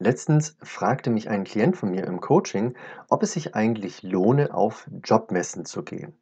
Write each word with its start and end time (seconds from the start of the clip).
Letztens 0.00 0.56
fragte 0.60 1.08
mich 1.10 1.28
ein 1.28 1.44
Klient 1.44 1.76
von 1.76 1.90
mir 1.90 2.04
im 2.04 2.20
Coaching, 2.20 2.76
ob 3.08 3.22
es 3.22 3.32
sich 3.32 3.54
eigentlich 3.54 4.02
lohne, 4.02 4.52
auf 4.52 4.88
Jobmessen 5.04 5.64
zu 5.64 5.84
gehen. 5.84 6.20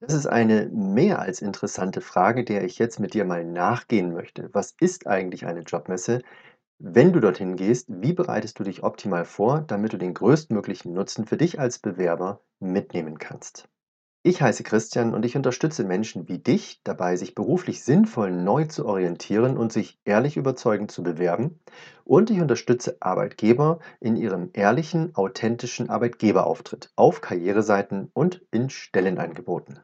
Das 0.00 0.14
ist 0.14 0.26
eine 0.26 0.68
mehr 0.68 1.20
als 1.20 1.42
interessante 1.42 2.00
Frage, 2.00 2.44
der 2.44 2.64
ich 2.64 2.78
jetzt 2.78 3.00
mit 3.00 3.14
dir 3.14 3.24
mal 3.24 3.44
nachgehen 3.44 4.12
möchte. 4.14 4.50
Was 4.52 4.72
ist 4.80 5.06
eigentlich 5.06 5.46
eine 5.46 5.60
Jobmesse? 5.62 6.22
Wenn 6.78 7.12
du 7.12 7.20
dorthin 7.20 7.56
gehst, 7.56 7.88
wie 7.90 8.12
bereitest 8.12 8.58
du 8.58 8.64
dich 8.64 8.82
optimal 8.82 9.24
vor, 9.24 9.62
damit 9.62 9.92
du 9.92 9.98
den 9.98 10.14
größtmöglichen 10.14 10.92
Nutzen 10.92 11.26
für 11.26 11.36
dich 11.38 11.60
als 11.60 11.78
Bewerber 11.78 12.42
mitnehmen 12.60 13.18
kannst? 13.18 13.68
Ich 14.24 14.40
heiße 14.40 14.62
Christian 14.62 15.14
und 15.14 15.24
ich 15.24 15.36
unterstütze 15.36 15.82
Menschen 15.82 16.28
wie 16.28 16.38
dich 16.38 16.80
dabei, 16.84 17.16
sich 17.16 17.34
beruflich 17.34 17.82
sinnvoll 17.82 18.30
neu 18.30 18.66
zu 18.66 18.86
orientieren 18.86 19.56
und 19.56 19.72
sich 19.72 19.98
ehrlich 20.04 20.36
überzeugend 20.36 20.92
zu 20.92 21.02
bewerben. 21.02 21.58
Und 22.04 22.30
ich 22.30 22.40
unterstütze 22.40 22.98
Arbeitgeber 23.00 23.80
in 23.98 24.14
ihrem 24.14 24.50
ehrlichen, 24.52 25.16
authentischen 25.16 25.90
Arbeitgeberauftritt 25.90 26.92
auf 26.94 27.20
Karriereseiten 27.20 28.12
und 28.14 28.46
in 28.52 28.70
Stellenangeboten. 28.70 29.80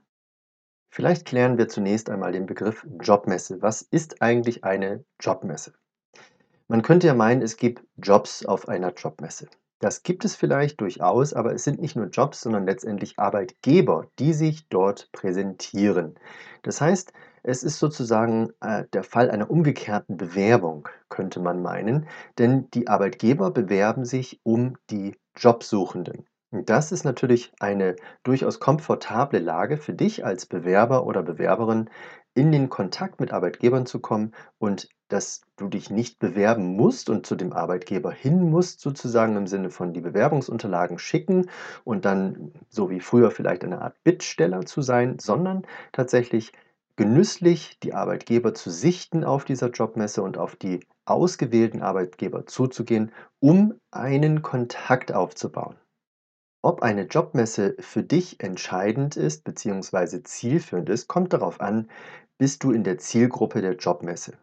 Vielleicht 0.88 1.26
klären 1.26 1.58
wir 1.58 1.66
zunächst 1.66 2.08
einmal 2.08 2.30
den 2.30 2.46
Begriff 2.46 2.86
Jobmesse. 3.00 3.60
Was 3.60 3.82
ist 3.82 4.22
eigentlich 4.22 4.62
eine 4.62 5.04
Jobmesse? 5.20 5.72
Man 6.68 6.82
könnte 6.82 7.08
ja 7.08 7.14
meinen, 7.14 7.42
es 7.42 7.56
gibt 7.56 7.82
Jobs 7.96 8.46
auf 8.46 8.68
einer 8.68 8.92
Jobmesse. 8.92 9.48
Das 9.80 10.02
gibt 10.02 10.24
es 10.24 10.34
vielleicht 10.34 10.80
durchaus, 10.80 11.32
aber 11.32 11.54
es 11.54 11.64
sind 11.64 11.80
nicht 11.80 11.94
nur 11.94 12.06
Jobs, 12.06 12.40
sondern 12.40 12.66
letztendlich 12.66 13.18
Arbeitgeber, 13.18 14.08
die 14.18 14.32
sich 14.32 14.68
dort 14.68 15.10
präsentieren. 15.12 16.16
Das 16.62 16.80
heißt, 16.80 17.12
es 17.44 17.62
ist 17.62 17.78
sozusagen 17.78 18.50
äh, 18.60 18.84
der 18.92 19.04
Fall 19.04 19.30
einer 19.30 19.50
umgekehrten 19.50 20.16
Bewerbung, 20.16 20.88
könnte 21.08 21.40
man 21.40 21.62
meinen, 21.62 22.08
denn 22.38 22.68
die 22.74 22.88
Arbeitgeber 22.88 23.52
bewerben 23.52 24.04
sich 24.04 24.40
um 24.42 24.76
die 24.90 25.16
Jobsuchenden. 25.36 26.26
Und 26.50 26.70
das 26.70 26.92
ist 26.92 27.04
natürlich 27.04 27.52
eine 27.60 27.94
durchaus 28.22 28.58
komfortable 28.58 29.38
Lage 29.38 29.76
für 29.76 29.92
dich 29.92 30.24
als 30.24 30.46
Bewerber 30.46 31.04
oder 31.06 31.22
Bewerberin, 31.22 31.90
in 32.38 32.52
den 32.52 32.68
Kontakt 32.68 33.18
mit 33.18 33.32
Arbeitgebern 33.32 33.84
zu 33.84 33.98
kommen 33.98 34.32
und 34.58 34.88
dass 35.08 35.40
du 35.56 35.68
dich 35.68 35.90
nicht 35.90 36.20
bewerben 36.20 36.76
musst 36.76 37.10
und 37.10 37.26
zu 37.26 37.34
dem 37.34 37.52
Arbeitgeber 37.52 38.12
hin 38.12 38.48
musst, 38.48 38.80
sozusagen 38.80 39.36
im 39.36 39.48
Sinne 39.48 39.70
von 39.70 39.92
die 39.92 40.00
Bewerbungsunterlagen 40.00 41.00
schicken 41.00 41.50
und 41.82 42.04
dann 42.04 42.52
so 42.68 42.90
wie 42.90 43.00
früher 43.00 43.32
vielleicht 43.32 43.64
eine 43.64 43.82
Art 43.82 43.96
Bittsteller 44.04 44.64
zu 44.66 44.82
sein, 44.82 45.18
sondern 45.18 45.66
tatsächlich 45.90 46.52
genüsslich 46.94 47.80
die 47.80 47.92
Arbeitgeber 47.92 48.54
zu 48.54 48.70
sichten 48.70 49.24
auf 49.24 49.44
dieser 49.44 49.70
Jobmesse 49.70 50.22
und 50.22 50.38
auf 50.38 50.54
die 50.54 50.86
ausgewählten 51.06 51.82
Arbeitgeber 51.82 52.46
zuzugehen, 52.46 53.10
um 53.40 53.74
einen 53.90 54.42
Kontakt 54.42 55.12
aufzubauen. 55.12 55.74
Ob 56.60 56.82
eine 56.82 57.02
Jobmesse 57.02 57.76
für 57.78 58.02
dich 58.02 58.40
entscheidend 58.40 59.16
ist 59.16 59.44
bzw. 59.44 60.24
zielführend 60.24 60.88
ist, 60.88 61.06
kommt 61.06 61.32
darauf 61.32 61.60
an, 61.60 61.88
bist 62.38 62.64
du 62.64 62.72
in 62.72 62.84
der 62.84 62.98
Zielgruppe 62.98 63.60
der 63.60 63.76
Jobmesse. 63.76 64.38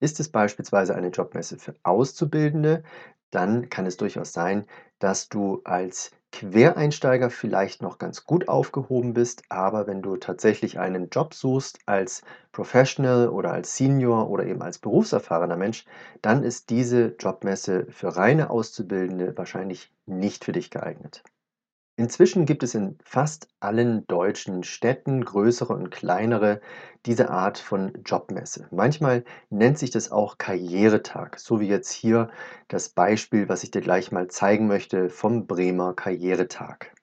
Ist 0.00 0.20
es 0.20 0.28
beispielsweise 0.30 0.94
eine 0.94 1.08
Jobmesse 1.08 1.58
für 1.58 1.74
Auszubildende, 1.84 2.82
dann 3.30 3.68
kann 3.70 3.86
es 3.86 3.96
durchaus 3.96 4.32
sein, 4.32 4.66
dass 4.98 5.28
du 5.28 5.60
als 5.64 6.10
Quereinsteiger 6.32 7.30
vielleicht 7.30 7.82
noch 7.82 7.98
ganz 7.98 8.24
gut 8.24 8.48
aufgehoben 8.48 9.14
bist, 9.14 9.42
aber 9.48 9.86
wenn 9.86 10.02
du 10.02 10.16
tatsächlich 10.16 10.78
einen 10.78 11.08
Job 11.10 11.34
suchst 11.34 11.78
als 11.86 12.22
Professional 12.52 13.28
oder 13.28 13.52
als 13.52 13.76
Senior 13.76 14.28
oder 14.30 14.46
eben 14.46 14.62
als 14.62 14.78
berufserfahrener 14.78 15.56
Mensch, 15.56 15.84
dann 16.22 16.42
ist 16.44 16.70
diese 16.70 17.14
Jobmesse 17.18 17.86
für 17.90 18.16
reine 18.16 18.50
Auszubildende 18.50 19.36
wahrscheinlich 19.36 19.92
nicht 20.06 20.44
für 20.44 20.52
dich 20.52 20.70
geeignet. 20.70 21.22
Inzwischen 22.00 22.46
gibt 22.46 22.62
es 22.62 22.74
in 22.74 22.96
fast 23.04 23.48
allen 23.60 24.06
deutschen 24.06 24.62
Städten, 24.62 25.22
größere 25.22 25.74
und 25.74 25.90
kleinere, 25.90 26.62
diese 27.04 27.28
Art 27.28 27.58
von 27.58 27.92
Jobmesse. 28.06 28.68
Manchmal 28.70 29.22
nennt 29.50 29.78
sich 29.78 29.90
das 29.90 30.10
auch 30.10 30.38
Karrieretag, 30.38 31.38
so 31.38 31.60
wie 31.60 31.68
jetzt 31.68 31.92
hier 31.92 32.30
das 32.68 32.88
Beispiel, 32.88 33.50
was 33.50 33.64
ich 33.64 33.70
dir 33.70 33.82
gleich 33.82 34.12
mal 34.12 34.28
zeigen 34.28 34.66
möchte 34.66 35.10
vom 35.10 35.46
Bremer 35.46 35.92
Karrieretag. 35.92 36.94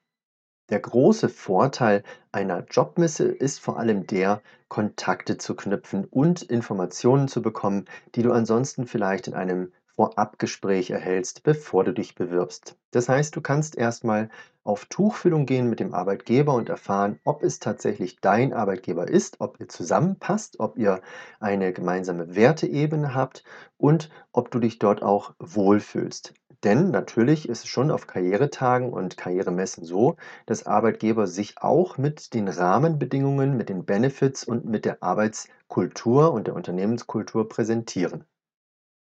Der 0.72 0.80
große 0.80 1.30
Vorteil 1.30 2.02
einer 2.32 2.66
Jobmesse 2.66 3.28
ist 3.28 3.60
vor 3.60 3.78
allem 3.78 4.08
der, 4.08 4.42
Kontakte 4.68 5.38
zu 5.38 5.56
knüpfen 5.56 6.06
und 6.06 6.42
Informationen 6.42 7.28
zu 7.28 7.44
bekommen, 7.44 7.86
die 8.16 8.24
du 8.24 8.32
ansonsten 8.32 8.88
vielleicht 8.88 9.28
in 9.28 9.36
einem 9.36 9.72
Vorabgespräch 9.98 10.92
erhältst, 10.92 11.44
bevor 11.44 11.84
du 11.84 11.94
dich 11.94 12.16
bewirbst. 12.16 12.78
Das 12.92 13.10
heißt, 13.10 13.36
du 13.36 13.42
kannst 13.42 13.78
erstmal 13.78 14.30
auf 14.64 14.86
Tuchfühlung 14.86 15.46
gehen 15.46 15.70
mit 15.70 15.82
dem 15.82 15.94
Arbeitgeber 15.94 16.54
und 16.54 16.70
erfahren, 16.70 17.20
ob 17.26 17.44
es 17.44 17.60
tatsächlich 17.60 18.22
dein 18.22 18.54
Arbeitgeber 18.54 19.10
ist, 19.10 19.42
ob 19.42 19.60
ihr 19.60 19.68
zusammenpasst, 19.68 20.60
ob 20.62 20.78
ihr 20.78 21.02
eine 21.42 21.74
gemeinsame 21.74 22.36
Werteebene 22.36 23.14
habt 23.14 23.44
und 23.78 24.10
ob 24.32 24.52
du 24.52 24.60
dich 24.60 24.80
dort 24.80 25.04
auch 25.04 25.34
wohlfühlst. 25.40 26.34
Denn 26.64 26.92
natürlich 26.92 27.50
ist 27.50 27.64
es 27.64 27.68
schon 27.70 27.92
auf 27.92 28.08
Karrieretagen 28.08 28.94
und 28.94 29.18
Karrieremessen 29.18 29.84
so, 29.84 30.16
dass 30.46 30.66
Arbeitgeber 30.68 31.28
sich 31.28 31.58
auch 31.62 31.98
mit 31.98 32.34
den 32.36 32.48
Rahmenbedingungen, 32.48 33.58
mit 33.58 33.70
den 33.70 33.86
Benefits 33.86 34.44
und 34.44 34.66
mit 34.66 34.86
der 34.86 35.04
Arbeitskultur 35.04 36.32
und 36.34 36.48
der 36.48 36.56
Unternehmenskultur 36.56 37.50
präsentieren. 37.50 38.26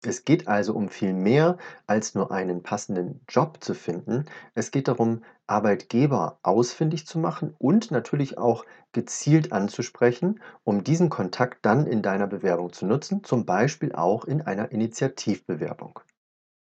Es 0.06 0.24
geht 0.24 0.48
also 0.48 0.74
um 0.74 0.90
viel 0.90 1.14
mehr 1.14 1.58
als 1.88 2.16
nur 2.16 2.32
einen 2.32 2.64
passenden 2.64 3.22
Job 3.28 3.64
zu 3.64 3.74
finden. 3.74 4.26
Es 4.54 4.72
geht 4.72 4.88
darum, 4.88 5.24
Arbeitgeber 5.48 6.40
ausfindig 6.44 7.06
zu 7.06 7.20
machen 7.20 7.56
und 7.58 7.92
natürlich 7.92 8.38
auch 8.38 8.66
gezielt 8.94 9.52
anzusprechen, 9.52 10.40
um 10.64 10.84
diesen 10.84 11.10
Kontakt 11.10 11.66
dann 11.66 11.86
in 11.86 12.02
deiner 12.02 12.28
Bewerbung 12.28 12.74
zu 12.74 12.86
nutzen, 12.86 13.24
zum 13.24 13.46
Beispiel 13.46 13.94
auch 13.94 14.26
in 14.26 14.42
einer 14.42 14.72
Initiativbewerbung. 14.72 16.00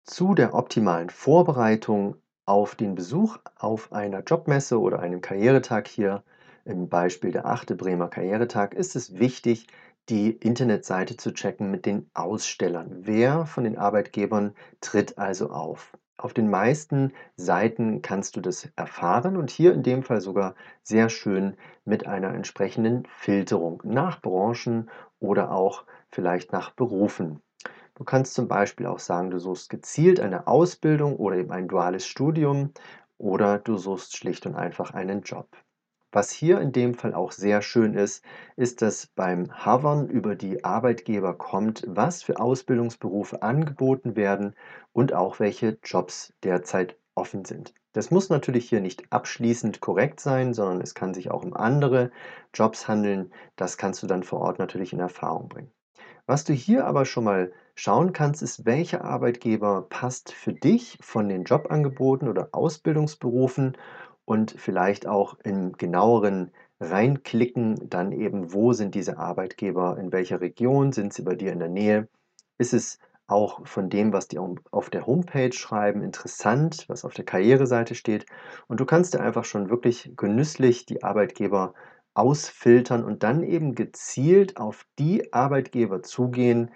Zu 0.03 0.33
der 0.33 0.53
optimalen 0.53 1.09
Vorbereitung 1.09 2.15
auf 2.45 2.75
den 2.75 2.95
Besuch 2.95 3.37
auf 3.55 3.93
einer 3.93 4.21
Jobmesse 4.23 4.79
oder 4.79 4.99
einem 4.99 5.21
Karrieretag 5.21 5.87
hier 5.87 6.23
im 6.65 6.89
Beispiel 6.89 7.31
der 7.31 7.45
8. 7.45 7.77
Bremer 7.77 8.07
Karrieretag 8.07 8.73
ist 8.73 8.95
es 8.95 9.17
wichtig, 9.17 9.67
die 10.09 10.31
Internetseite 10.31 11.17
zu 11.17 11.33
checken 11.33 11.71
mit 11.71 11.85
den 11.85 12.09
Ausstellern. 12.13 12.89
Wer 13.01 13.45
von 13.45 13.63
den 13.63 13.77
Arbeitgebern 13.77 14.55
tritt 14.81 15.17
also 15.17 15.49
auf? 15.51 15.97
Auf 16.17 16.33
den 16.33 16.49
meisten 16.49 17.13
Seiten 17.35 18.01
kannst 18.01 18.35
du 18.35 18.41
das 18.41 18.69
erfahren 18.75 19.37
und 19.37 19.49
hier 19.49 19.73
in 19.73 19.81
dem 19.81 20.03
Fall 20.03 20.21
sogar 20.21 20.53
sehr 20.83 21.09
schön 21.09 21.57
mit 21.83 22.05
einer 22.05 22.33
entsprechenden 22.33 23.07
Filterung 23.07 23.81
nach 23.83 24.21
Branchen 24.21 24.89
oder 25.19 25.51
auch 25.51 25.85
vielleicht 26.09 26.51
nach 26.51 26.71
Berufen. 26.71 27.41
Du 27.95 28.03
kannst 28.03 28.35
zum 28.35 28.47
Beispiel 28.47 28.85
auch 28.85 28.99
sagen, 28.99 29.31
du 29.31 29.39
suchst 29.39 29.69
gezielt 29.69 30.19
eine 30.19 30.47
Ausbildung 30.47 31.15
oder 31.15 31.37
eben 31.37 31.51
ein 31.51 31.67
duales 31.67 32.05
Studium 32.05 32.71
oder 33.17 33.59
du 33.59 33.77
suchst 33.77 34.15
schlicht 34.17 34.45
und 34.45 34.55
einfach 34.55 34.93
einen 34.93 35.21
Job. 35.21 35.47
Was 36.13 36.29
hier 36.29 36.59
in 36.59 36.73
dem 36.73 36.93
Fall 36.93 37.13
auch 37.13 37.31
sehr 37.31 37.61
schön 37.61 37.93
ist, 37.93 38.23
ist, 38.57 38.81
dass 38.81 39.07
beim 39.07 39.49
Hovern 39.65 40.09
über 40.09 40.35
die 40.35 40.63
Arbeitgeber 40.65 41.33
kommt, 41.33 41.85
was 41.87 42.21
für 42.21 42.39
Ausbildungsberufe 42.39 43.41
angeboten 43.41 44.17
werden 44.17 44.53
und 44.91 45.13
auch 45.13 45.39
welche 45.39 45.77
Jobs 45.83 46.33
derzeit 46.43 46.97
offen 47.15 47.45
sind. 47.45 47.73
Das 47.93 48.11
muss 48.11 48.29
natürlich 48.29 48.67
hier 48.67 48.81
nicht 48.81 49.11
abschließend 49.11 49.79
korrekt 49.79 50.19
sein, 50.19 50.53
sondern 50.53 50.81
es 50.81 50.95
kann 50.95 51.13
sich 51.13 51.31
auch 51.31 51.43
um 51.43 51.53
andere 51.53 52.11
Jobs 52.53 52.87
handeln. 52.89 53.31
Das 53.55 53.77
kannst 53.77 54.03
du 54.03 54.07
dann 54.07 54.23
vor 54.23 54.41
Ort 54.41 54.59
natürlich 54.59 54.91
in 54.91 54.99
Erfahrung 54.99 55.47
bringen. 55.47 55.71
Was 56.25 56.43
du 56.43 56.53
hier 56.53 56.85
aber 56.85 57.05
schon 57.05 57.23
mal 57.23 57.51
schauen 57.75 58.13
kannst, 58.13 58.41
ist, 58.41 58.65
welcher 58.65 59.03
Arbeitgeber 59.03 59.87
passt 59.89 60.33
für 60.33 60.53
dich 60.53 60.97
von 61.01 61.29
den 61.29 61.43
Jobangeboten 61.43 62.27
oder 62.27 62.49
Ausbildungsberufen 62.51 63.77
und 64.25 64.55
vielleicht 64.57 65.07
auch 65.07 65.37
im 65.43 65.73
genaueren 65.73 66.51
reinklicken, 66.79 67.89
dann 67.89 68.11
eben, 68.11 68.53
wo 68.53 68.73
sind 68.73 68.95
diese 68.95 69.17
Arbeitgeber, 69.17 69.97
in 69.99 70.11
welcher 70.11 70.41
Region, 70.41 70.91
sind 70.91 71.13
sie 71.13 71.21
bei 71.23 71.35
dir 71.35 71.51
in 71.51 71.59
der 71.59 71.69
Nähe? 71.69 72.07
Ist 72.57 72.73
es 72.73 72.99
auch 73.27 73.65
von 73.67 73.89
dem, 73.89 74.13
was 74.13 74.27
die 74.27 74.39
auf 74.39 74.89
der 74.89 75.05
Homepage 75.07 75.53
schreiben, 75.53 76.01
interessant, 76.03 76.85
was 76.89 77.05
auf 77.05 77.13
der 77.13 77.25
Karriereseite 77.25 77.95
steht? 77.95 78.25
Und 78.67 78.79
du 78.79 78.85
kannst 78.85 79.13
dir 79.13 79.21
einfach 79.21 79.45
schon 79.45 79.69
wirklich 79.69 80.13
genüsslich 80.17 80.85
die 80.85 81.03
Arbeitgeber 81.03 81.73
ausfiltern 82.13 83.03
und 83.03 83.23
dann 83.23 83.43
eben 83.43 83.73
gezielt 83.75 84.57
auf 84.57 84.85
die 84.99 85.31
Arbeitgeber 85.33 86.03
zugehen, 86.03 86.71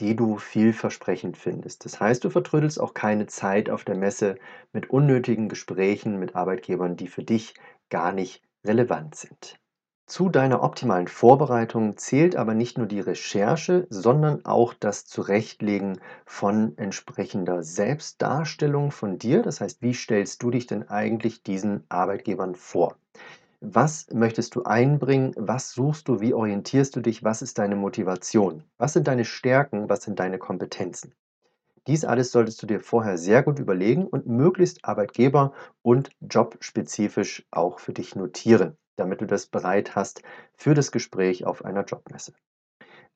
die 0.00 0.16
du 0.16 0.38
vielversprechend 0.38 1.36
findest. 1.36 1.84
Das 1.84 2.00
heißt, 2.00 2.24
du 2.24 2.30
vertrödelst 2.30 2.80
auch 2.80 2.94
keine 2.94 3.26
Zeit 3.26 3.70
auf 3.70 3.84
der 3.84 3.96
Messe 3.96 4.36
mit 4.72 4.90
unnötigen 4.90 5.48
Gesprächen 5.48 6.18
mit 6.18 6.34
Arbeitgebern, 6.34 6.96
die 6.96 7.08
für 7.08 7.22
dich 7.22 7.54
gar 7.90 8.12
nicht 8.12 8.42
relevant 8.64 9.14
sind. 9.14 9.60
Zu 10.06 10.28
deiner 10.28 10.64
optimalen 10.64 11.06
Vorbereitung 11.06 11.96
zählt 11.96 12.34
aber 12.34 12.54
nicht 12.54 12.78
nur 12.78 12.88
die 12.88 12.98
Recherche, 12.98 13.86
sondern 13.90 14.44
auch 14.44 14.74
das 14.74 15.04
Zurechtlegen 15.04 16.00
von 16.26 16.76
entsprechender 16.78 17.62
Selbstdarstellung 17.62 18.90
von 18.90 19.18
dir. 19.18 19.42
Das 19.42 19.60
heißt, 19.60 19.82
wie 19.82 19.94
stellst 19.94 20.42
du 20.42 20.50
dich 20.50 20.66
denn 20.66 20.88
eigentlich 20.88 21.44
diesen 21.44 21.84
Arbeitgebern 21.90 22.56
vor? 22.56 22.96
Was 23.62 24.06
möchtest 24.12 24.54
du 24.54 24.64
einbringen? 24.64 25.34
Was 25.36 25.72
suchst 25.72 26.08
du? 26.08 26.20
Wie 26.20 26.34
orientierst 26.34 26.94
du 26.94 27.00
dich? 27.00 27.24
Was 27.24 27.40
ist 27.40 27.58
deine 27.58 27.74
Motivation? 27.76 28.64
Was 28.76 28.92
sind 28.92 29.06
deine 29.08 29.24
Stärken? 29.24 29.88
Was 29.88 30.02
sind 30.02 30.18
deine 30.18 30.38
Kompetenzen? 30.38 31.14
Dies 31.86 32.04
alles 32.04 32.32
solltest 32.32 32.62
du 32.62 32.66
dir 32.66 32.80
vorher 32.80 33.18
sehr 33.18 33.42
gut 33.42 33.58
überlegen 33.58 34.06
und 34.06 34.26
möglichst 34.26 34.84
arbeitgeber- 34.84 35.52
und 35.82 36.10
jobspezifisch 36.20 37.46
auch 37.50 37.80
für 37.80 37.92
dich 37.92 38.16
notieren, 38.16 38.76
damit 38.96 39.20
du 39.20 39.26
das 39.26 39.46
bereit 39.46 39.96
hast 39.96 40.22
für 40.54 40.74
das 40.74 40.92
Gespräch 40.92 41.46
auf 41.46 41.64
einer 41.64 41.84
Jobmesse. 41.84 42.34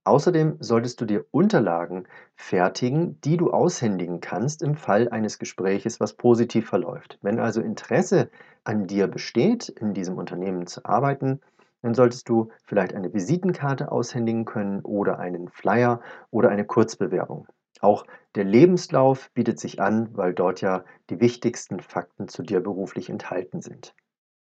Außerdem 0.04 0.56
solltest 0.60 1.00
du 1.00 1.04
dir 1.04 1.24
Unterlagen 1.30 2.06
fertigen, 2.36 3.20
die 3.22 3.36
du 3.36 3.50
aushändigen 3.50 4.20
kannst 4.20 4.62
im 4.62 4.76
Fall 4.76 5.08
eines 5.10 5.38
Gespräches, 5.38 6.00
was 6.00 6.14
positiv 6.14 6.68
verläuft. 6.68 7.18
Wenn 7.22 7.38
also 7.38 7.60
Interesse 7.60 8.30
an 8.64 8.86
dir 8.86 9.08
besteht, 9.08 9.68
in 9.68 9.92
diesem 9.94 10.16
Unternehmen 10.16 10.66
zu 10.66 10.84
arbeiten, 10.84 11.40
dann 11.82 11.94
solltest 11.94 12.28
du 12.30 12.50
vielleicht 12.64 12.94
eine 12.94 13.12
Visitenkarte 13.12 13.92
aushändigen 13.92 14.46
können 14.46 14.80
oder 14.80 15.18
einen 15.18 15.48
Flyer 15.48 16.00
oder 16.30 16.48
eine 16.48 16.64
Kurzbewerbung. 16.64 17.46
Auch 17.80 18.06
der 18.34 18.44
Lebenslauf 18.44 19.30
bietet 19.32 19.58
sich 19.60 19.80
an, 19.82 20.08
weil 20.16 20.32
dort 20.32 20.60
ja 20.62 20.84
die 21.10 21.20
wichtigsten 21.20 21.80
Fakten 21.80 22.28
zu 22.28 22.42
dir 22.42 22.60
beruflich 22.60 23.10
enthalten 23.10 23.60
sind. 23.60 23.94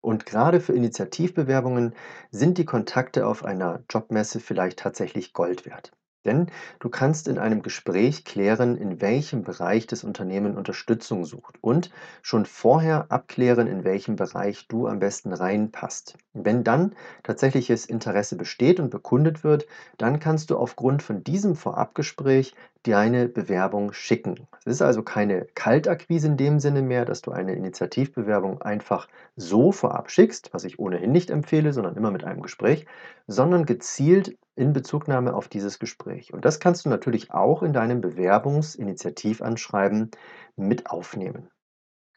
Und 0.05 0.27
gerade 0.27 0.61
für 0.61 0.75
Initiativbewerbungen 0.75 1.95
sind 2.31 2.59
die 2.59 2.67
Kontakte 2.67 3.27
auf 3.27 3.43
einer 3.43 3.83
Jobmesse 3.89 4.39
vielleicht 4.39 4.79
tatsächlich 4.79 5.33
Gold 5.33 5.65
wert. 5.65 5.93
Denn 6.25 6.47
du 6.81 6.89
kannst 6.89 7.29
in 7.29 7.39
einem 7.39 7.63
Gespräch 7.63 8.25
klären, 8.25 8.77
in 8.77 9.01
welchem 9.01 9.43
Bereich 9.43 9.87
das 9.87 10.05
Unternehmen 10.05 10.57
Unterstützung 10.57 11.25
sucht 11.25 11.57
und 11.61 11.91
schon 12.23 12.47
vorher 12.47 13.07
abklären, 13.11 13.67
in 13.67 13.85
welchem 13.85 14.17
Bereich 14.17 14.67
du 14.69 14.87
am 14.87 14.99
besten 14.99 15.33
reinpasst. 15.33 16.17
Wenn 16.33 16.65
dann 16.65 16.95
tatsächliches 17.23 17.87
Interesse 17.87 18.37
besteht 18.37 18.81
und 18.81 18.91
bekundet 18.91 19.45
wird, 19.45 19.67
dann 19.99 20.19
kannst 20.19 20.51
du 20.51 20.57
aufgrund 20.57 21.03
von 21.03 21.25
diesem 21.25 21.57
Vorabgespräch 21.57 22.55
deine 22.85 23.29
Bewerbung 23.29 23.93
schicken. 23.93 24.47
Es 24.65 24.75
ist 24.75 24.83
also 24.83 25.03
keine 25.03 25.47
Kaltakquise 25.55 26.27
in 26.27 26.37
dem 26.37 26.61
Sinne 26.61 26.83
mehr, 26.83 27.05
dass 27.05 27.23
du 27.23 27.33
eine 27.33 27.55
Initiativbewerbung 27.55 28.63
einfach 28.63 29.09
so 29.37 29.73
vorab 29.73 30.11
schickst, 30.11 30.53
was 30.53 30.65
ich 30.65 30.79
ohnehin 30.79 31.13
nicht 31.13 31.31
empfehle, 31.31 31.73
sondern 31.73 31.97
immer 31.97 32.11
mit 32.11 32.25
einem 32.25 32.43
Gespräch, 32.43 32.87
sondern 33.27 33.65
gezielt 33.65 34.37
in 34.57 34.73
Bezugnahme 34.73 35.35
auf 35.35 35.49
dieses 35.49 35.79
Gespräch. 35.79 36.33
Und 36.33 36.45
das 36.45 36.61
kannst 36.61 36.85
du 36.85 36.89
natürlich 36.89 37.33
auch 37.33 37.63
in 37.63 37.73
deinem 37.73 38.01
Bewerbungsinitiativanschreiben 38.01 40.11
mit 40.57 40.91
aufnehmen. 40.91 41.51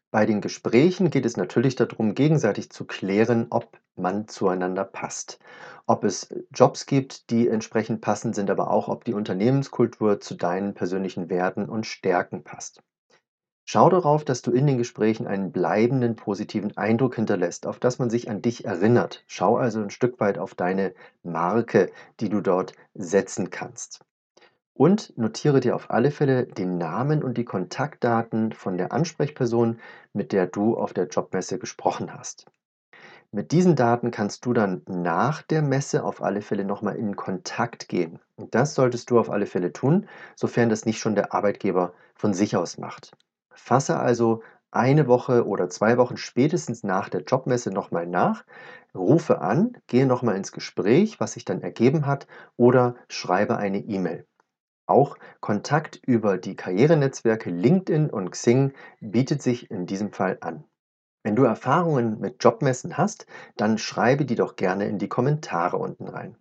Bei 0.09 0.25
den 0.25 0.39
Gesprächen 0.39 1.09
geht 1.09 1.25
es 1.25 1.35
natürlich 1.35 1.75
darum, 1.75 2.15
gegenseitig 2.15 2.69
zu 2.69 2.85
klären, 2.85 3.47
ob 3.49 3.77
man 3.95 4.27
zueinander 4.27 4.85
passt. 4.85 5.39
Ob 5.85 6.05
es 6.05 6.33
Jobs 6.51 6.85
gibt, 6.85 7.29
die 7.29 7.49
entsprechend 7.49 8.01
passend 8.01 8.33
sind, 8.33 8.49
aber 8.49 8.71
auch, 8.71 8.87
ob 8.87 9.03
die 9.03 9.13
Unternehmenskultur 9.13 10.21
zu 10.21 10.35
deinen 10.35 10.73
persönlichen 10.73 11.29
Werten 11.29 11.67
und 11.67 11.85
Stärken 11.85 12.43
passt. 12.43 12.81
Schau 13.69 13.89
darauf, 13.89 14.23
dass 14.23 14.41
du 14.41 14.51
in 14.51 14.65
den 14.65 14.77
Gesprächen 14.77 15.27
einen 15.27 15.51
bleibenden 15.51 16.15
positiven 16.15 16.77
Eindruck 16.77 17.15
hinterlässt, 17.15 17.67
auf 17.67 17.79
das 17.79 17.99
man 17.99 18.09
sich 18.09 18.29
an 18.29 18.41
dich 18.41 18.63
erinnert. 18.63 19.25
Schau 19.27 19.57
also 19.57 19.81
ein 19.81 19.89
Stück 19.89 20.21
weit 20.21 20.37
auf 20.37 20.55
deine 20.55 20.93
Marke, 21.21 21.91
die 22.21 22.29
du 22.29 22.39
dort 22.39 22.71
setzen 22.93 23.49
kannst. 23.49 24.05
Und 24.73 25.17
notiere 25.17 25.59
dir 25.59 25.75
auf 25.75 25.91
alle 25.91 26.11
Fälle 26.11 26.45
den 26.45 26.77
Namen 26.77 27.21
und 27.21 27.37
die 27.37 27.43
Kontaktdaten 27.43 28.53
von 28.53 28.77
der 28.77 28.93
Ansprechperson, 28.93 29.81
mit 30.13 30.31
der 30.31 30.47
du 30.47 30.77
auf 30.77 30.93
der 30.93 31.07
Jobmesse 31.09 31.59
gesprochen 31.59 32.13
hast. 32.13 32.45
Mit 33.33 33.51
diesen 33.51 33.75
Daten 33.75 34.11
kannst 34.11 34.45
du 34.45 34.53
dann 34.53 34.81
nach 34.87 35.41
der 35.41 35.61
Messe 35.61 36.05
auf 36.05 36.23
alle 36.23 36.41
Fälle 36.41 36.63
nochmal 36.63 36.95
in 36.95 37.17
Kontakt 37.17 37.89
gehen. 37.89 38.21
Und 38.37 38.55
das 38.55 38.75
solltest 38.75 39.11
du 39.11 39.19
auf 39.19 39.29
alle 39.29 39.45
Fälle 39.45 39.73
tun, 39.73 40.07
sofern 40.37 40.69
das 40.69 40.85
nicht 40.85 40.99
schon 40.99 41.15
der 41.15 41.33
Arbeitgeber 41.33 41.91
von 42.15 42.33
sich 42.33 42.55
aus 42.55 42.77
macht. 42.77 43.11
Fasse 43.57 43.99
also 43.99 44.41
eine 44.71 45.07
Woche 45.07 45.47
oder 45.47 45.69
zwei 45.69 45.97
Wochen 45.97 46.17
spätestens 46.17 46.83
nach 46.83 47.09
der 47.09 47.23
Jobmesse 47.23 47.71
nochmal 47.71 48.07
nach, 48.07 48.45
rufe 48.93 49.41
an, 49.41 49.77
gehe 49.87 50.05
nochmal 50.05 50.35
ins 50.35 50.51
Gespräch, 50.51 51.19
was 51.19 51.33
sich 51.33 51.45
dann 51.45 51.61
ergeben 51.61 52.05
hat, 52.05 52.27
oder 52.55 52.95
schreibe 53.09 53.57
eine 53.57 53.79
E-Mail. 53.79 54.25
Auch 54.85 55.17
Kontakt 55.41 55.97
über 56.05 56.37
die 56.37 56.55
Karrierenetzwerke 56.55 57.49
LinkedIn 57.49 58.09
und 58.09 58.31
Xing 58.31 58.73
bietet 59.01 59.41
sich 59.41 59.69
in 59.69 59.85
diesem 59.85 60.13
Fall 60.13 60.37
an. 60.41 60.63
Wenn 61.23 61.35
du 61.35 61.43
Erfahrungen 61.43 62.19
mit 62.19 62.41
Jobmessen 62.43 62.97
hast, 62.97 63.25
dann 63.57 63.77
schreibe 63.77 64.23
die 64.23 64.35
doch 64.35 64.55
gerne 64.55 64.87
in 64.87 64.97
die 64.97 65.09
Kommentare 65.09 65.77
unten 65.77 66.07
rein. 66.07 66.37